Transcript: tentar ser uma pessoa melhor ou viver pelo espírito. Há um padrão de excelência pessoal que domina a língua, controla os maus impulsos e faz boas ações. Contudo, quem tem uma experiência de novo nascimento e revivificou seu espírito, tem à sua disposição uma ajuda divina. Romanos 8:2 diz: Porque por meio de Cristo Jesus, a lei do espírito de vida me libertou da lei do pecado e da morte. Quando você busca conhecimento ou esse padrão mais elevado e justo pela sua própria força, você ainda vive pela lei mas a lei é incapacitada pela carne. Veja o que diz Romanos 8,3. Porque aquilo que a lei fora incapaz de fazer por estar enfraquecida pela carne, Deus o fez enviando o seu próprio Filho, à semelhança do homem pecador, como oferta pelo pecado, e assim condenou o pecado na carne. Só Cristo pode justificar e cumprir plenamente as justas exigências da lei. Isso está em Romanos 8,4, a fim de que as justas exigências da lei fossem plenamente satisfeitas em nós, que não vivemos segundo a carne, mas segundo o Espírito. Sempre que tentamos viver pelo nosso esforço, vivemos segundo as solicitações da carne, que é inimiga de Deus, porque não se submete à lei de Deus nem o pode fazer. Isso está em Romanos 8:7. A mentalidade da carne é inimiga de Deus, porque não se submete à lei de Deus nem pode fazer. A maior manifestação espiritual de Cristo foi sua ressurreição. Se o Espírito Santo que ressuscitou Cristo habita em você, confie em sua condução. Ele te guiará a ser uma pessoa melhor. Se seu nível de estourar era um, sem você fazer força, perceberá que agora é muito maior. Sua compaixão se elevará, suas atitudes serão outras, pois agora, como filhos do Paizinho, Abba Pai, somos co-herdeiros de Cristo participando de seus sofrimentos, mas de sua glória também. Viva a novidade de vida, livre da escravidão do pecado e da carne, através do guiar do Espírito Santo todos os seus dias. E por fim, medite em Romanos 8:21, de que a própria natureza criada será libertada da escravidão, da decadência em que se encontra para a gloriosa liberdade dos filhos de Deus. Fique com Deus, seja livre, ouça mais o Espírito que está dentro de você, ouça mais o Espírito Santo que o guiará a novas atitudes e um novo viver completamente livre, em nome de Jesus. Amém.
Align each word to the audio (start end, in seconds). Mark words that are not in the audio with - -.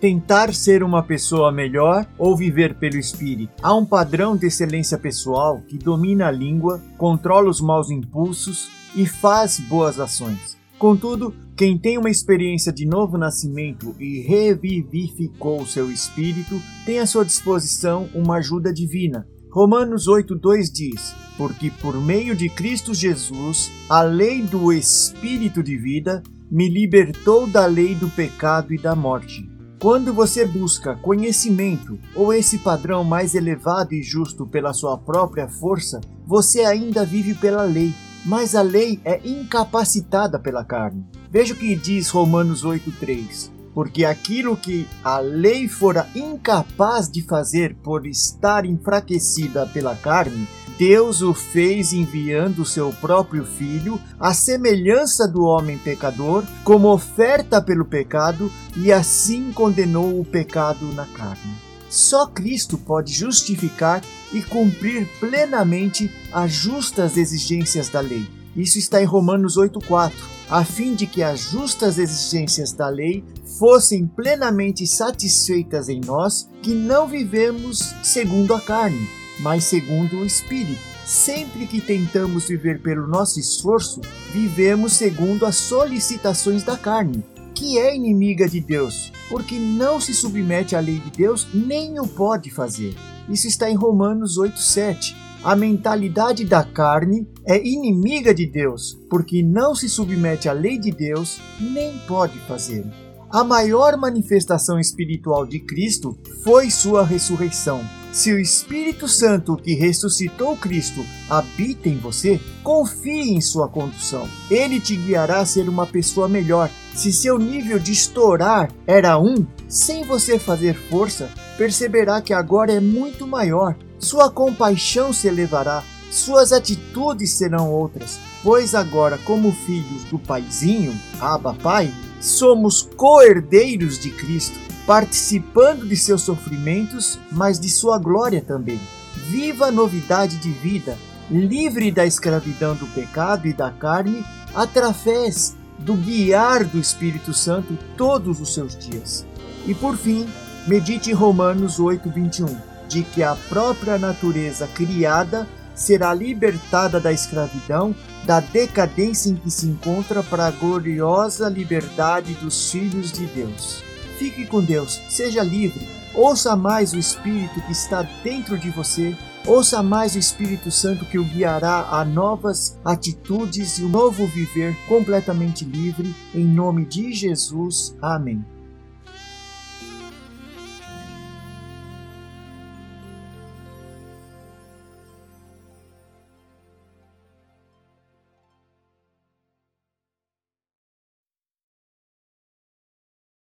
tentar 0.00 0.54
ser 0.54 0.82
uma 0.82 1.02
pessoa 1.02 1.50
melhor 1.50 2.06
ou 2.16 2.36
viver 2.36 2.74
pelo 2.74 2.96
espírito. 2.96 3.52
Há 3.62 3.74
um 3.74 3.84
padrão 3.84 4.36
de 4.36 4.46
excelência 4.46 4.96
pessoal 4.96 5.60
que 5.68 5.76
domina 5.76 6.28
a 6.28 6.30
língua, 6.30 6.80
controla 6.96 7.50
os 7.50 7.60
maus 7.60 7.90
impulsos 7.90 8.68
e 8.94 9.06
faz 9.06 9.58
boas 9.60 9.98
ações. 9.98 10.56
Contudo, 10.78 11.34
quem 11.56 11.76
tem 11.76 11.98
uma 11.98 12.08
experiência 12.08 12.72
de 12.72 12.86
novo 12.86 13.18
nascimento 13.18 13.94
e 13.98 14.20
revivificou 14.20 15.66
seu 15.66 15.90
espírito, 15.90 16.62
tem 16.86 17.00
à 17.00 17.06
sua 17.06 17.24
disposição 17.24 18.08
uma 18.14 18.36
ajuda 18.36 18.72
divina. 18.72 19.26
Romanos 19.50 20.06
8:2 20.06 20.70
diz: 20.72 21.16
Porque 21.36 21.70
por 21.70 22.00
meio 22.00 22.36
de 22.36 22.48
Cristo 22.48 22.94
Jesus, 22.94 23.72
a 23.88 24.02
lei 24.02 24.42
do 24.42 24.72
espírito 24.72 25.60
de 25.60 25.76
vida 25.76 26.22
me 26.48 26.68
libertou 26.68 27.46
da 27.48 27.66
lei 27.66 27.96
do 27.96 28.08
pecado 28.08 28.72
e 28.72 28.78
da 28.78 28.94
morte. 28.94 29.57
Quando 29.80 30.12
você 30.12 30.44
busca 30.44 30.96
conhecimento 30.96 31.98
ou 32.14 32.32
esse 32.32 32.58
padrão 32.58 33.04
mais 33.04 33.34
elevado 33.34 33.94
e 33.94 34.02
justo 34.02 34.46
pela 34.46 34.72
sua 34.72 34.98
própria 34.98 35.48
força, 35.48 36.00
você 36.26 36.64
ainda 36.64 37.04
vive 37.04 37.34
pela 37.34 37.62
lei 37.62 37.94
mas 38.24 38.54
a 38.54 38.62
lei 38.62 39.00
é 39.04 39.20
incapacitada 39.24 40.38
pela 40.38 40.64
carne. 40.64 41.04
Veja 41.30 41.54
o 41.54 41.56
que 41.56 41.74
diz 41.74 42.08
Romanos 42.10 42.64
8,3. 42.64 43.50
Porque 43.72 44.04
aquilo 44.04 44.56
que 44.56 44.88
a 45.04 45.18
lei 45.18 45.68
fora 45.68 46.08
incapaz 46.14 47.08
de 47.08 47.22
fazer 47.22 47.76
por 47.76 48.06
estar 48.06 48.66
enfraquecida 48.66 49.66
pela 49.66 49.94
carne, 49.94 50.48
Deus 50.78 51.22
o 51.22 51.34
fez 51.34 51.92
enviando 51.92 52.62
o 52.62 52.66
seu 52.66 52.92
próprio 52.92 53.44
Filho, 53.44 54.00
à 54.18 54.32
semelhança 54.32 55.26
do 55.26 55.42
homem 55.42 55.76
pecador, 55.76 56.44
como 56.62 56.92
oferta 56.92 57.60
pelo 57.60 57.84
pecado, 57.84 58.50
e 58.76 58.92
assim 58.92 59.50
condenou 59.52 60.20
o 60.20 60.24
pecado 60.24 60.86
na 60.94 61.04
carne. 61.04 61.52
Só 61.90 62.26
Cristo 62.26 62.78
pode 62.78 63.12
justificar 63.12 64.04
e 64.32 64.40
cumprir 64.40 65.08
plenamente 65.18 66.08
as 66.32 66.52
justas 66.52 67.16
exigências 67.16 67.88
da 67.88 67.98
lei. 67.98 68.28
Isso 68.54 68.78
está 68.78 69.02
em 69.02 69.06
Romanos 69.06 69.56
8,4, 69.56 70.12
a 70.48 70.64
fim 70.64 70.94
de 70.94 71.08
que 71.08 71.24
as 71.24 71.40
justas 71.40 71.98
exigências 71.98 72.72
da 72.72 72.88
lei 72.88 73.24
fossem 73.58 74.06
plenamente 74.06 74.86
satisfeitas 74.86 75.88
em 75.88 76.00
nós, 76.00 76.48
que 76.62 76.72
não 76.72 77.08
vivemos 77.08 77.94
segundo 78.02 78.54
a 78.54 78.60
carne, 78.60 79.08
mas 79.40 79.64
segundo 79.64 80.18
o 80.18 80.26
Espírito. 80.26 80.80
Sempre 81.04 81.66
que 81.66 81.80
tentamos 81.80 82.48
viver 82.48 82.82
pelo 82.82 83.06
nosso 83.06 83.40
esforço, 83.40 84.00
vivemos 84.32 84.92
segundo 84.92 85.46
as 85.46 85.56
solicitações 85.56 86.62
da 86.62 86.76
carne, 86.76 87.24
que 87.54 87.78
é 87.78 87.96
inimiga 87.96 88.48
de 88.48 88.60
Deus, 88.60 89.12
porque 89.28 89.58
não 89.58 89.98
se 90.00 90.12
submete 90.12 90.76
à 90.76 90.80
lei 90.80 90.98
de 90.98 91.10
Deus 91.10 91.46
nem 91.52 91.98
o 91.98 92.06
pode 92.06 92.50
fazer. 92.50 92.94
Isso 93.28 93.46
está 93.46 93.70
em 93.70 93.74
Romanos 93.74 94.38
8:7. 94.38 95.16
A 95.42 95.54
mentalidade 95.54 96.44
da 96.44 96.64
carne 96.64 97.26
é 97.46 97.56
inimiga 97.64 98.34
de 98.34 98.44
Deus, 98.46 98.98
porque 99.08 99.42
não 99.42 99.74
se 99.74 99.88
submete 99.88 100.48
à 100.48 100.52
lei 100.52 100.78
de 100.78 100.90
Deus 100.90 101.40
nem 101.60 101.96
pode 102.06 102.38
fazer. 102.40 102.84
A 103.30 103.44
maior 103.44 103.94
manifestação 103.98 104.80
espiritual 104.80 105.44
de 105.44 105.60
Cristo 105.60 106.16
foi 106.42 106.70
sua 106.70 107.04
ressurreição. 107.04 107.82
Se 108.10 108.32
o 108.32 108.40
Espírito 108.40 109.06
Santo 109.06 109.54
que 109.54 109.74
ressuscitou 109.74 110.56
Cristo 110.56 111.04
habita 111.28 111.90
em 111.90 111.98
você, 111.98 112.40
confie 112.62 113.34
em 113.34 113.40
sua 113.42 113.68
condução. 113.68 114.26
Ele 114.50 114.80
te 114.80 114.96
guiará 114.96 115.40
a 115.40 115.46
ser 115.46 115.68
uma 115.68 115.86
pessoa 115.86 116.26
melhor. 116.26 116.70
Se 116.94 117.12
seu 117.12 117.38
nível 117.38 117.78
de 117.78 117.92
estourar 117.92 118.72
era 118.86 119.18
um, 119.18 119.46
sem 119.68 120.04
você 120.04 120.38
fazer 120.38 120.74
força, 120.88 121.28
perceberá 121.58 122.22
que 122.22 122.32
agora 122.32 122.72
é 122.72 122.80
muito 122.80 123.26
maior. 123.26 123.76
Sua 123.98 124.30
compaixão 124.30 125.12
se 125.12 125.28
elevará, 125.28 125.84
suas 126.10 126.50
atitudes 126.50 127.32
serão 127.32 127.70
outras, 127.70 128.18
pois 128.42 128.74
agora, 128.74 129.18
como 129.18 129.52
filhos 129.52 130.04
do 130.04 130.18
Paizinho, 130.18 130.98
Abba 131.20 131.52
Pai, 131.52 131.92
somos 132.20 132.82
co-herdeiros 132.96 133.98
de 133.98 134.10
Cristo 134.10 134.58
participando 134.88 135.86
de 135.86 135.94
seus 135.94 136.22
sofrimentos, 136.22 137.18
mas 137.30 137.60
de 137.60 137.68
sua 137.68 137.98
glória 137.98 138.40
também. 138.40 138.80
Viva 139.28 139.66
a 139.66 139.70
novidade 139.70 140.38
de 140.38 140.50
vida, 140.50 140.96
livre 141.30 141.90
da 141.90 142.06
escravidão 142.06 142.74
do 142.74 142.86
pecado 142.86 143.46
e 143.46 143.52
da 143.52 143.70
carne, 143.70 144.24
através 144.54 145.54
do 145.78 145.92
guiar 145.92 146.64
do 146.64 146.78
Espírito 146.78 147.34
Santo 147.34 147.76
todos 147.98 148.40
os 148.40 148.54
seus 148.54 148.74
dias. 148.74 149.26
E 149.66 149.74
por 149.74 149.94
fim, 149.94 150.26
medite 150.66 151.10
em 151.10 151.14
Romanos 151.14 151.78
8:21, 151.78 152.56
de 152.88 153.02
que 153.02 153.22
a 153.22 153.36
própria 153.36 153.98
natureza 153.98 154.66
criada 154.68 155.46
será 155.78 156.12
libertada 156.12 157.00
da 157.00 157.12
escravidão, 157.12 157.94
da 158.26 158.40
decadência 158.40 159.30
em 159.30 159.36
que 159.36 159.50
se 159.50 159.66
encontra 159.66 160.22
para 160.22 160.48
a 160.48 160.50
gloriosa 160.50 161.48
liberdade 161.48 162.34
dos 162.34 162.70
filhos 162.70 163.12
de 163.12 163.26
Deus. 163.26 163.82
Fique 164.18 164.44
com 164.46 164.62
Deus, 164.62 165.00
seja 165.08 165.42
livre, 165.42 165.88
ouça 166.14 166.56
mais 166.56 166.92
o 166.92 166.98
Espírito 166.98 167.60
que 167.62 167.72
está 167.72 168.02
dentro 168.24 168.58
de 168.58 168.68
você, 168.70 169.16
ouça 169.46 169.80
mais 169.80 170.16
o 170.16 170.18
Espírito 170.18 170.70
Santo 170.72 171.04
que 171.04 171.18
o 171.18 171.24
guiará 171.24 171.86
a 171.92 172.04
novas 172.04 172.76
atitudes 172.84 173.78
e 173.78 173.84
um 173.84 173.88
novo 173.88 174.26
viver 174.26 174.76
completamente 174.88 175.64
livre, 175.64 176.12
em 176.34 176.44
nome 176.44 176.84
de 176.84 177.12
Jesus. 177.12 177.96
Amém. 178.02 178.44